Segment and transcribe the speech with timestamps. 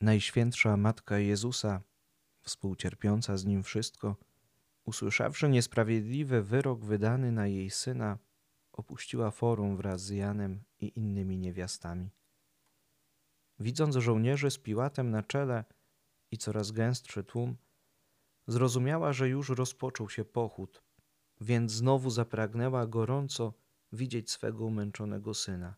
[0.00, 1.82] Najświętsza Matka Jezusa,
[2.42, 4.16] współcierpiąca z Nim wszystko,
[4.84, 8.18] usłyszawszy niesprawiedliwy wyrok wydany na jej syna,
[8.72, 12.10] opuściła forum wraz z Janem i innymi niewiastami.
[13.58, 15.64] Widząc żołnierzy z Piłatem na czele
[16.30, 17.56] i coraz gęstszy tłum,
[18.46, 20.82] zrozumiała, że już rozpoczął się pochód,
[21.40, 23.54] więc znowu zapragnęła gorąco
[23.92, 25.76] widzieć swego umęczonego syna,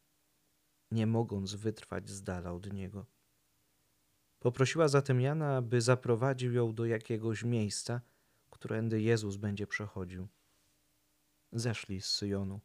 [0.91, 3.20] nie mogąc wytrwać z dala od niego.
[4.41, 8.01] Poprosiła zatem Jana, aby zaprowadził ją do jakiegoś miejsca,
[8.51, 10.29] którędy Jezus będzie przechodził.
[11.53, 12.61] Zeszli z Syjonu,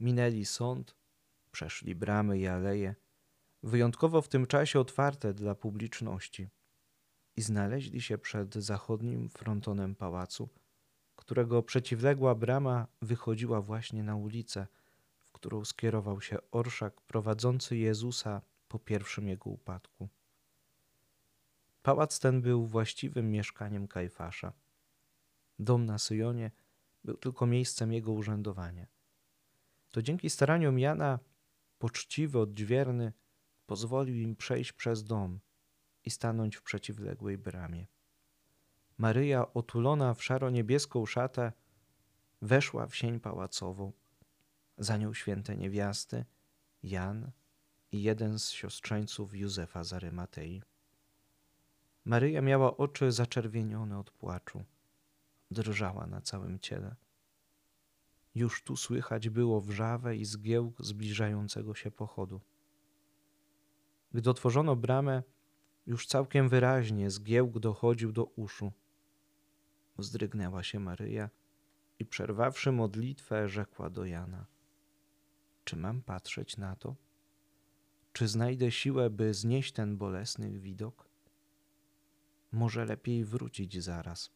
[0.00, 0.96] minęli sąd,
[1.50, 2.94] przeszli bramy i aleje,
[3.62, 6.48] wyjątkowo w tym czasie otwarte dla publiczności,
[7.36, 10.48] i znaleźli się przed zachodnim frontonem pałacu,
[11.16, 14.66] którego przeciwległa brama wychodziła właśnie na ulicę,
[15.18, 20.08] w którą skierował się orszak prowadzący Jezusa po pierwszym jego upadku.
[21.82, 24.52] Pałac ten był właściwym mieszkaniem Kajfasza.
[25.58, 26.50] Dom na Syjonie
[27.04, 28.86] był tylko miejscem jego urzędowania.
[29.90, 31.18] To dzięki staraniom Jana
[31.78, 33.12] poczciwy, odźwierny
[33.66, 35.40] pozwolił im przejść przez dom
[36.04, 37.86] i stanąć w przeciwległej bramie.
[38.98, 41.52] Maryja, otulona w szaro-niebieską szatę,
[42.42, 43.92] weszła w sień pałacową.
[44.78, 46.24] Za nią święte niewiasty,
[46.82, 47.30] Jan
[47.92, 50.62] i jeden z siostrzeńców Józefa z Arymatei.
[52.04, 54.64] Maryja miała oczy zaczerwienione od płaczu.
[55.50, 56.96] Drżała na całym ciele.
[58.34, 62.40] Już tu słychać było wrzawę i zgiełk zbliżającego się pochodu.
[64.14, 65.22] Gdy otworzono bramę,
[65.86, 68.72] już całkiem wyraźnie zgiełk dochodził do uszu.
[69.98, 71.30] Wzdrygnęła się Maryja
[71.98, 74.46] i przerwawszy modlitwę, rzekła do Jana:
[75.64, 76.96] Czy mam patrzeć na to?
[78.12, 81.11] Czy znajdę siłę, by znieść ten bolesny widok?
[82.52, 84.30] Może lepiej wrócić zaraz.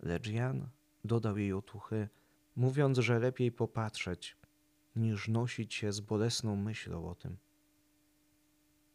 [0.00, 0.68] Lecz Jan
[1.04, 2.08] dodał jej otuchy,
[2.56, 4.36] mówiąc, że lepiej popatrzeć,
[4.96, 7.36] niż nosić się z bolesną myślą o tym.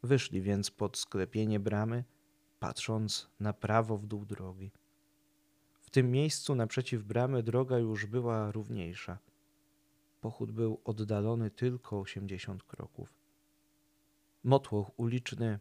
[0.04, 2.04] Wyszli więc pod sklepienie bramy,
[2.60, 4.72] patrząc na prawo w dół drogi.
[5.82, 9.20] W tym miejscu naprzeciw bramy droga już była równiejsza.
[10.22, 13.14] Pochód był oddalony tylko osiemdziesiąt kroków.
[14.44, 15.60] Motłoch uliczny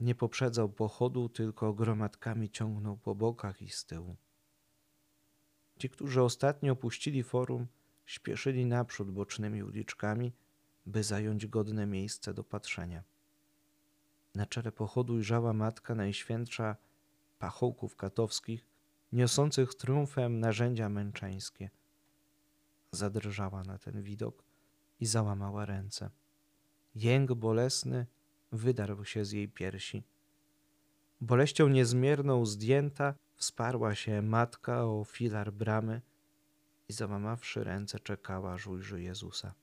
[0.00, 4.16] nie poprzedzał pochodu, tylko gromadkami ciągnął po bokach i z tyłu.
[5.78, 7.66] Ci, którzy ostatnio opuścili forum,
[8.06, 10.32] śpieszyli naprzód bocznymi uliczkami,
[10.86, 13.02] by zająć godne miejsce do patrzenia.
[14.34, 16.76] Na czele pochodu ujrzała matka najświętsza
[17.38, 18.66] pachołków katowskich,
[19.12, 21.70] niosących triumfem narzędzia męczeńskie.
[22.92, 24.44] Zadrżała na ten widok
[25.00, 26.10] i załamała ręce.
[26.94, 28.06] Jęk bolesny
[28.52, 30.02] wydarł się z jej piersi.
[31.20, 36.00] Boleścią niezmierną zdjęta wsparła się matka o filar bramy
[36.88, 39.54] i załamawszy ręce czekała, aż ujrzy Jezusa.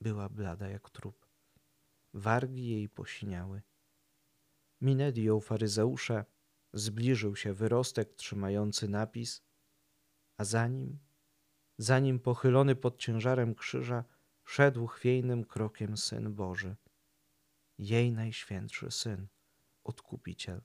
[0.00, 1.28] Była blada jak trup
[2.14, 3.62] wargi jej posiniały.
[4.80, 6.24] Minęli ją faryzeusze,
[6.72, 9.42] zbliżył się wyrostek trzymający napis,
[10.36, 10.98] a za nim,
[11.78, 14.04] za nim pochylony pod ciężarem krzyża,
[14.44, 16.76] szedł chwiejnym krokiem Syn Boży,
[17.78, 19.26] jej najświętszy Syn,
[19.84, 20.60] Odkupiciel.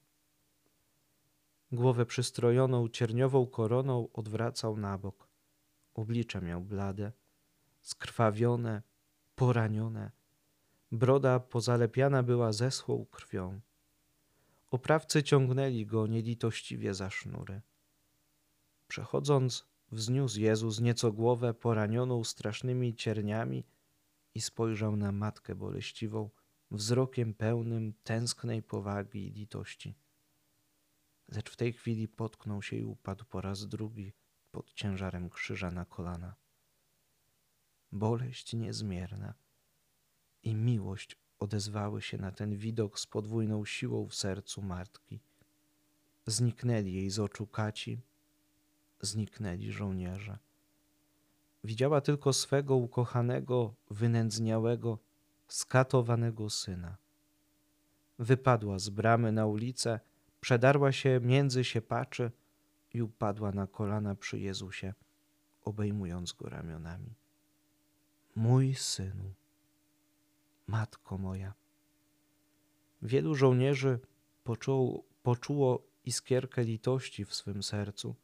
[1.72, 5.28] Głowę przystrojoną cierniową koroną odwracał na bok.
[5.94, 7.12] Oblicze miał blade,
[7.82, 8.82] skrwawione,
[9.36, 10.12] poranione,
[10.94, 13.62] Broda pozalepiana była zeschłą krwią.
[14.72, 17.62] Oprawcy ciągnęli go nielitościwie za sznury.
[18.88, 23.64] Przechodząc, wzniósł Jezus nieco głowę poranioną strasznymi cierniami
[24.36, 26.30] i spojrzał na matkę boleściwą
[26.74, 29.96] wzrokiem pełnym tęsknej powagi i litości.
[31.28, 34.14] Lecz w tej chwili potknął się i upadł po raz drugi
[34.52, 36.36] pod ciężarem krzyża na kolana.
[37.92, 39.34] Boleść niezmierna
[40.44, 45.20] i miłość odezwały się na ten widok z podwójną siłą w sercu matki.
[46.26, 48.02] Zniknęli jej z oczu kaci,
[49.02, 50.40] zniknęli żołnierze.
[51.64, 55.00] Widziała tylko swego ukochanego, wynędzniałego,
[55.54, 56.98] skatowanego syna.
[58.20, 60.00] Wypadła z bramy na ulicę,
[60.42, 62.32] przedarła się między siepaczy
[62.94, 64.94] i upadła na kolana przy Jezusie,
[65.62, 67.14] obejmując go ramionami.
[68.36, 69.34] Mój synu
[70.68, 71.54] Matko moja.
[73.02, 74.00] Wielu żołnierzy
[74.44, 78.16] poczuło, poczuło iskierkę litości w swym sercu,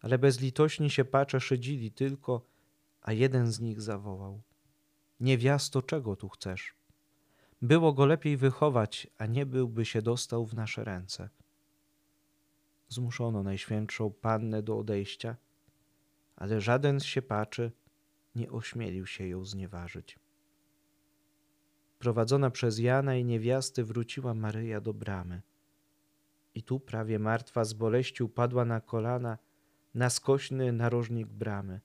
[0.00, 2.46] ale bezlitośni się pacze szydzili tylko,
[3.02, 4.42] a jeden z nich zawołał:
[5.22, 6.74] Niewiasto, czego tu chcesz?
[7.62, 11.28] Było go lepiej wychować, a nie byłby się dostał w nasze ręce.
[12.88, 15.36] Zmuszono Najświętszą Pannę do odejścia,
[16.36, 17.72] ale żaden z siepaczy
[18.34, 20.18] nie ośmielił się ją znieważyć.
[21.98, 25.42] Prowadzona przez Jana i niewiasty wróciła Maryja do bramy.
[26.54, 29.38] I tu prawie martwa z boleści upadła na kolana
[29.94, 31.80] na skośny narożnik bramy.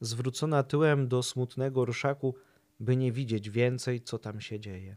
[0.00, 2.34] Zwrócona tyłem do smutnego orszaku,
[2.80, 4.96] by nie widzieć więcej, co tam się dzieje.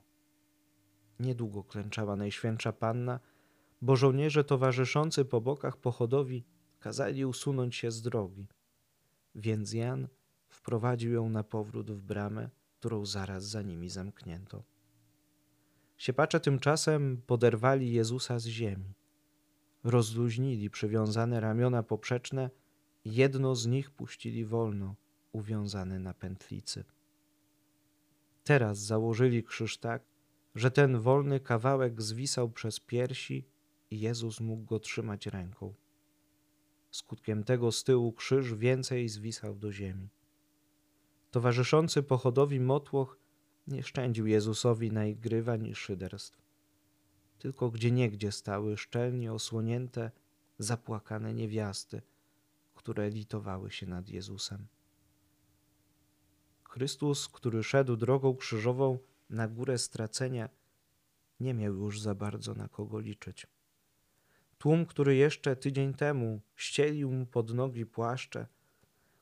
[1.20, 3.20] Niedługo klęczała Najświętsza Panna,
[3.82, 6.44] bo żołnierze towarzyszący po bokach pochodowi
[6.80, 8.48] kazali usunąć się z drogi.
[9.36, 10.08] Więc Jan
[10.50, 12.50] wprowadził ją na powrót w bramę,
[12.80, 14.64] którą zaraz za nimi zamknięto.
[15.98, 18.94] Siepacze tymczasem poderwali Jezusa z ziemi.
[19.84, 22.50] Rozluźnili przywiązane ramiona poprzeczne
[23.06, 24.96] jedno z nich puścili wolno,
[25.32, 26.84] uwiązane na pętlicy.
[28.44, 30.04] Teraz założyli krzyż tak,
[30.56, 33.46] że ten wolny kawałek zwisał przez piersi
[33.92, 35.74] i Jezus mógł go trzymać ręką.
[36.92, 40.10] Skutkiem tego z tyłu krzyż więcej zwisał do ziemi.
[41.32, 43.18] Towarzyszący pochodowi motłoch
[43.68, 46.42] nie szczędził Jezusowi na igrywań i szyderstw.
[47.40, 50.12] Tylko gdzieniegdzie stały szczelnie osłonięte,
[50.60, 52.02] zapłakane niewiasty,
[52.82, 54.68] które litowały się nad Jezusem.
[56.64, 59.00] Chrystus, który szedł drogą krzyżową
[59.30, 60.50] na górę stracenia,
[61.40, 63.48] nie miał już za bardzo na kogo liczyć.
[64.58, 68.48] Tłum, który jeszcze tydzień temu ścielił mu pod nogi płaszcze,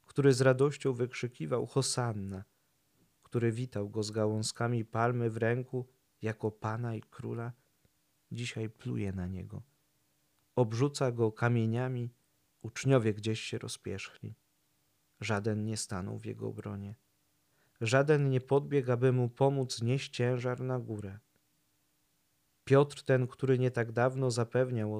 [0.05, 2.43] który z radością wykrzykiwał Hosanna,
[3.23, 5.87] który witał go z gałązkami palmy w ręku
[6.21, 7.51] jako pana i króla,
[8.31, 9.61] dzisiaj pluje na niego.
[10.55, 12.09] Obrzuca go kamieniami,
[12.61, 14.35] uczniowie gdzieś się rozpierzchli.
[15.21, 16.95] Żaden nie stanął w jego obronie.
[17.81, 21.19] Żaden nie podbiegł, aby mu pomóc nieść ciężar na górę.
[22.63, 24.99] Piotr, ten, który nie tak dawno zapewniał o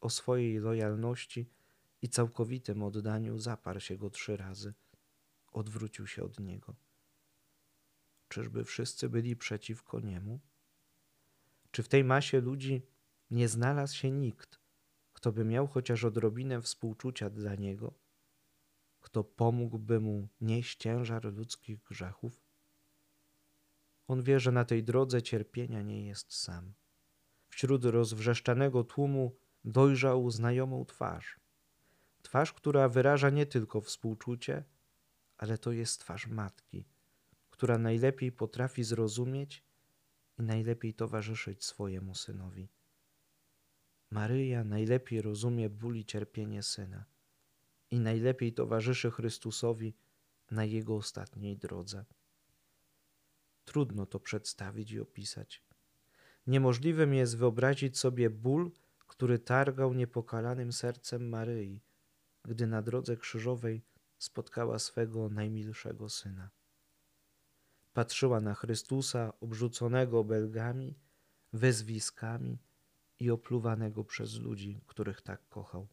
[0.00, 1.50] o swojej lojalności
[2.02, 4.74] i całkowitym oddaniu, zaparł się go trzy razy.
[5.52, 6.74] Odwrócił się od niego.
[8.28, 10.40] Czyżby wszyscy byli przeciwko niemu?
[11.70, 12.86] Czy w tej masie ludzi
[13.30, 14.60] nie znalazł się nikt,
[15.24, 17.94] kto by miał chociaż odrobinę współczucia dla niego,
[19.00, 22.44] kto pomógłby mu nieść ciężar ludzkich grzechów?
[24.08, 26.74] On wie, że na tej drodze cierpienia nie jest sam.
[27.48, 31.40] Wśród rozwrzeszczanego tłumu dojrzał znajomą twarz.
[32.22, 34.64] Twarz, która wyraża nie tylko współczucie,
[35.38, 36.84] ale to jest twarz matki,
[37.50, 39.64] która najlepiej potrafi zrozumieć
[40.38, 42.68] i najlepiej towarzyszyć swojemu synowi.
[44.10, 47.04] Maryja najlepiej rozumie ból i cierpienie syna
[47.90, 49.94] i najlepiej towarzyszy Chrystusowi
[50.50, 52.04] na jego ostatniej drodze.
[53.64, 55.62] Trudno to przedstawić i opisać.
[56.46, 58.70] Niemożliwym jest wyobrazić sobie ból,
[59.06, 61.80] który targał niepokalanym sercem Maryi,
[62.42, 63.82] gdy na drodze krzyżowej
[64.18, 66.50] spotkała swego najmilszego syna.
[67.92, 70.94] Patrzyła na Chrystusa obrzuconego obelgami,
[71.52, 72.58] wezwiskami
[73.20, 75.86] i opluwanego przez ludzi, których tak kochał.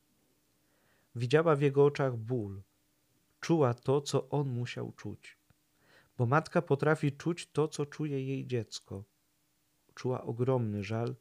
[1.15, 2.61] Widziała w jego oczach ból,
[3.39, 5.37] czuła to, co on musiał czuć,
[6.17, 9.03] bo matka potrafi czuć to, co czuje jej dziecko.
[9.95, 11.15] Czuła ogromny żal,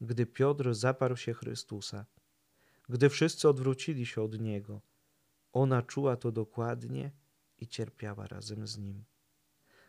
[0.00, 2.06] gdy Piotr zaparł się Chrystusa,
[2.88, 4.80] gdy wszyscy odwrócili się od niego.
[5.52, 7.10] Ona czuła to dokładnie
[7.58, 9.04] i cierpiała razem z nim.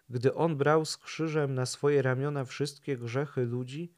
[0.10, 3.94] Gdy on brał z krzyżem na swoje ramiona wszystkie grzechy ludzi,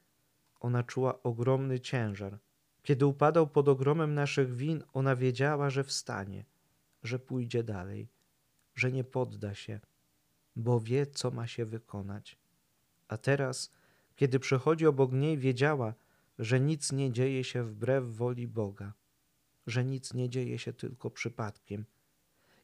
[0.66, 2.40] ona czuła ogromny ciężar.
[2.84, 6.46] Kiedy upadał pod ogromem naszych win, ona wiedziała, że wstanie,
[7.04, 8.08] że pójdzie dalej,
[8.76, 9.80] że nie podda się,
[10.56, 12.38] bo wie, co ma się wykonać.
[13.08, 13.72] A teraz,
[14.16, 15.94] kiedy przechodzi obok niej, wiedziała,
[16.40, 18.94] że nic nie dzieje się wbrew woli Boga,
[19.68, 21.86] że nic nie dzieje się tylko przypadkiem.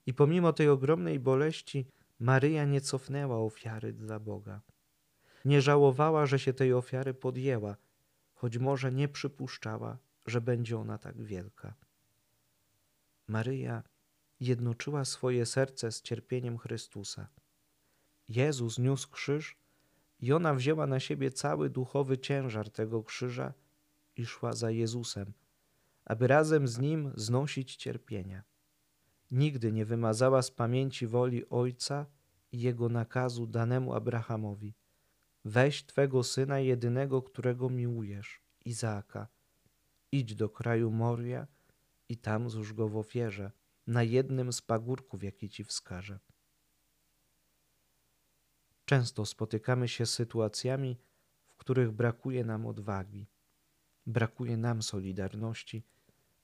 [0.05, 1.87] I pomimo tej ogromnej boleści,
[2.19, 4.61] Maryja nie cofnęła ofiary dla Boga.
[5.45, 7.75] Nie żałowała, że się tej ofiary podjęła,
[8.41, 11.73] choć może nie przypuszczała, że będzie ona tak wielka.
[13.27, 13.83] Maryja
[14.39, 17.27] jednoczyła swoje serce z cierpieniem Chrystusa.
[18.29, 19.57] Jezus niósł krzyż
[20.19, 23.53] i ona wzięła na siebie cały duchowy ciężar tego krzyża
[24.15, 25.33] i szła za Jezusem,
[26.05, 28.43] aby razem z Nim znosić cierpienia.
[29.31, 32.05] Nigdy nie wymazała z pamięci woli Ojca
[32.51, 34.73] i Jego nakazu danemu Abrahamowi.
[35.45, 39.27] Weź Twego Syna jedynego, którego miłujesz, Izaaka,
[40.11, 41.47] idź do kraju Moria
[42.09, 43.51] i tam złóż go w ofierze,
[43.87, 46.19] na jednym z pagórków, jaki Ci wskażę.
[48.85, 50.97] Często spotykamy się z sytuacjami,
[51.47, 53.27] w których brakuje nam odwagi,
[54.05, 55.83] brakuje nam solidarności,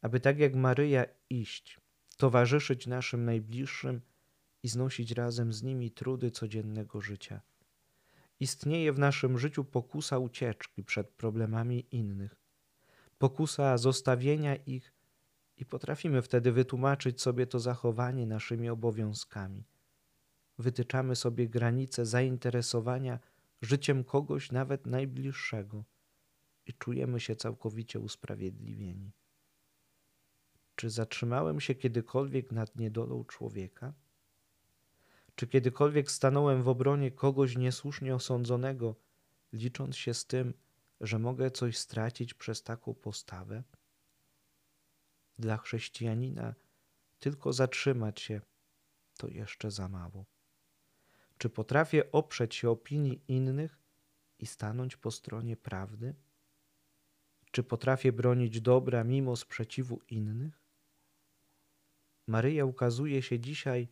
[0.02, 1.80] aby tak jak Maryja iść,
[2.18, 4.02] towarzyszyć naszym najbliższym
[4.64, 7.42] i znosić razem z nimi trudy codziennego życia.
[8.40, 12.36] Istnieje w naszym życiu pokusa ucieczki przed problemami innych,
[13.18, 14.94] pokusa zostawienia ich
[15.58, 19.64] i potrafimy wtedy wytłumaczyć sobie to zachowanie naszymi obowiązkami.
[20.58, 23.20] Wytyczamy sobie granice zainteresowania
[23.62, 25.84] życiem kogoś nawet najbliższego
[26.66, 29.12] i czujemy się całkowicie usprawiedliwieni.
[30.76, 33.94] Czy zatrzymałem się kiedykolwiek nad niedolą człowieka?
[35.38, 38.96] Czy kiedykolwiek stanąłem w obronie kogoś niesłusznie osądzonego,
[39.54, 40.54] licząc się z tym,
[41.02, 43.64] że mogę coś stracić przez taką postawę?
[45.40, 46.56] Dla chrześcijanina
[47.20, 48.42] tylko zatrzymać się
[49.18, 50.26] to jeszcze za mało.
[51.38, 53.80] Czy potrafię oprzeć się opinii innych
[54.40, 56.16] i stanąć po stronie prawdy?
[57.52, 60.64] Czy potrafię bronić dobra mimo sprzeciwu innych?
[62.28, 63.88] Maryja ukazuje się dzisiaj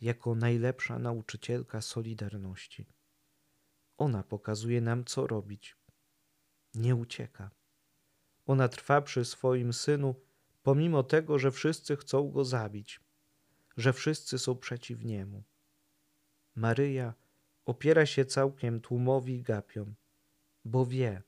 [0.00, 2.86] jako najlepsza nauczycielka solidarności.
[3.98, 5.76] Ona pokazuje nam, co robić.
[6.74, 7.50] Nie ucieka.
[8.46, 10.14] Ona trwa przy swoim synu,
[10.62, 13.00] pomimo tego, że wszyscy chcą go zabić,
[13.76, 15.44] że wszyscy są przeciw niemu.
[16.54, 17.14] Maryja
[17.64, 19.94] opiera się całkiem tłumowi gapiom,
[20.64, 21.22] bo wie,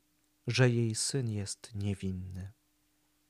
[0.46, 2.52] że jej syn jest niewinny.